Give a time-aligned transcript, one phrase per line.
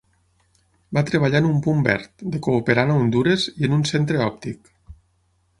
[0.97, 4.77] Va treballar en un punt verd, de cooperant a Hondures i en un centre òptic.